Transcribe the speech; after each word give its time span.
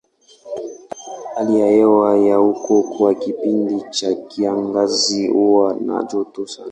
Hali 1.35 1.59
ya 1.59 1.67
hewa 1.67 2.17
ya 2.17 2.35
huko 2.37 2.83
kwa 2.83 3.15
kipindi 3.15 3.81
cha 3.89 4.13
kiangazi 4.15 5.27
huwa 5.27 5.73
na 5.73 6.03
joto 6.03 6.47
sana. 6.47 6.69